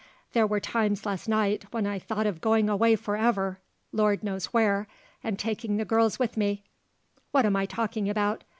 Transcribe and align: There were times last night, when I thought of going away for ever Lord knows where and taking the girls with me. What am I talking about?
There 0.33 0.47
were 0.47 0.59
times 0.59 1.05
last 1.05 1.29
night, 1.29 1.65
when 1.69 1.85
I 1.85 1.99
thought 1.99 2.25
of 2.25 2.41
going 2.41 2.67
away 2.71 2.95
for 2.95 3.15
ever 3.15 3.59
Lord 3.91 4.23
knows 4.23 4.47
where 4.47 4.87
and 5.23 5.37
taking 5.37 5.77
the 5.77 5.85
girls 5.85 6.17
with 6.17 6.37
me. 6.37 6.63
What 7.29 7.45
am 7.45 7.55
I 7.55 7.67
talking 7.67 8.09
about? 8.09 8.43